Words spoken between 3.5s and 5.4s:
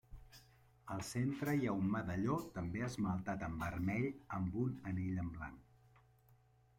vermell amb un anell en